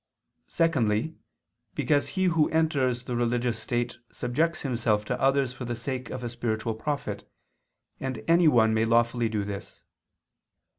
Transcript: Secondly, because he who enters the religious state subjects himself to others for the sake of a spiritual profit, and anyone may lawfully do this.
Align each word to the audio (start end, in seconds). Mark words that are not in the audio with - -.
Secondly, 0.47 1.15
because 1.75 2.07
he 2.17 2.23
who 2.23 2.49
enters 2.49 3.03
the 3.03 3.15
religious 3.15 3.59
state 3.59 3.99
subjects 4.11 4.61
himself 4.61 5.05
to 5.05 5.21
others 5.21 5.53
for 5.53 5.63
the 5.63 5.75
sake 5.75 6.09
of 6.09 6.23
a 6.23 6.29
spiritual 6.29 6.73
profit, 6.73 7.29
and 7.99 8.23
anyone 8.27 8.73
may 8.73 8.83
lawfully 8.85 9.29
do 9.29 9.43
this. 9.43 9.83